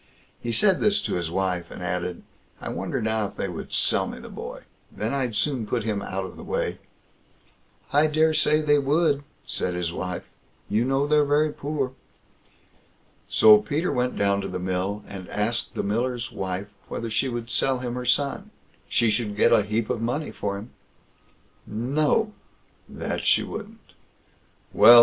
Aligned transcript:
He 0.41 0.51
said 0.51 0.79
this 0.79 0.99
to 1.03 1.13
his 1.13 1.29
wife, 1.29 1.69
and 1.69 1.83
added: 1.83 2.23
"I 2.59 2.69
wonder 2.69 3.03
now 3.03 3.27
if 3.27 3.35
they 3.35 3.47
would 3.47 3.71
sell 3.71 4.07
me 4.07 4.17
the 4.17 4.29
boy; 4.29 4.63
then 4.91 5.13
I'd 5.13 5.35
soon 5.35 5.67
put 5.67 5.83
him 5.83 6.01
out 6.01 6.25
of 6.25 6.37
the 6.37 6.43
way?" 6.43 6.79
"I 7.93 8.07
daresay 8.07 8.63
they 8.63 8.79
would", 8.79 9.21
said 9.45 9.75
his 9.75 9.93
wife; 9.93 10.23
"you 10.67 10.85
know 10.85 11.05
they're 11.05 11.23
very 11.23 11.53
poor." 11.53 11.91
So 13.29 13.59
Peter 13.59 13.91
went 13.91 14.17
down 14.17 14.41
to 14.41 14.47
the 14.47 14.57
mill, 14.57 15.03
and 15.07 15.29
asked 15.29 15.75
the 15.75 15.83
miller's 15.83 16.31
wife 16.31 16.69
whether 16.87 17.11
she 17.11 17.29
would 17.29 17.51
sell 17.51 17.77
him 17.77 17.93
her 17.93 18.03
son; 18.05 18.49
she 18.87 19.11
should 19.11 19.35
get 19.35 19.53
a 19.53 19.61
heap 19.61 19.87
of 19.91 20.01
money 20.01 20.31
for 20.31 20.57
him? 20.57 20.71
"No!" 21.67 22.33
that 22.89 23.23
she 23.23 23.43
wouldn't. 23.43 23.93
"Well!" 24.73 24.99